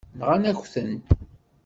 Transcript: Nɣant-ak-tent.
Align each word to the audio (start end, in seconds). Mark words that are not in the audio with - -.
Nɣant-ak-tent. 0.19 1.07